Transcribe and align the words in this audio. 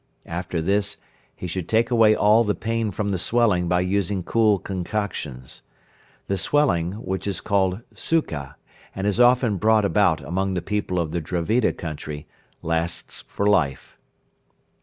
After 0.25 0.61
this 0.63 0.97
he 1.35 1.45
should 1.45 1.69
take 1.69 1.91
away 1.91 2.15
all 2.15 2.43
the 2.43 2.55
pain 2.55 2.89
from 2.89 3.09
the 3.09 3.19
swelling 3.19 3.67
by 3.67 3.81
using 3.81 4.23
cool 4.23 4.57
concoctions. 4.57 5.61
The 6.25 6.39
swelling, 6.39 6.93
which 6.93 7.27
is 7.27 7.39
called 7.39 7.81
"Suka," 7.93 8.55
and 8.95 9.05
is 9.05 9.19
often 9.19 9.57
brought 9.57 9.85
about 9.85 10.19
among 10.19 10.55
the 10.55 10.61
people 10.63 10.97
of 10.97 11.11
the 11.11 11.21
Dravida 11.21 11.73
country, 11.73 12.25
lasts 12.63 13.21
for 13.27 13.45
life. 13.45 13.99